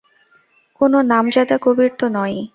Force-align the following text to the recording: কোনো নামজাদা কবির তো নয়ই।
কোনো 0.81 0.97
নামজাদা 1.03 1.57
কবির 1.61 1.91
তো 1.99 2.05
নয়ই। 2.09 2.41